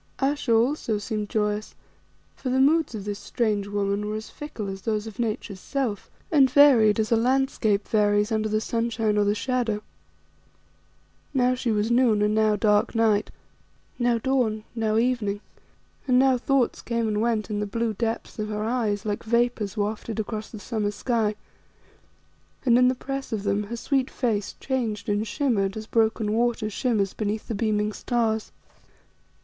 [0.17, 1.75] Ayesha also seemed joyous,
[2.35, 6.09] for the moods of this strange woman were as fickle as those of Nature's self,
[6.31, 9.83] and varied as a landscape varies under the sunshine or the shadow.
[11.35, 13.29] Now she was noon and now dark night;
[13.99, 15.39] now dawn, now evening,
[16.07, 19.77] and now thoughts came and went in the blue depths of her eyes like vapours
[19.77, 21.35] wafted across the summer sky,
[22.65, 26.71] and in the press of them her sweet face changed and shimmered as broken water
[26.71, 28.51] shimmers beneath the beaming stars.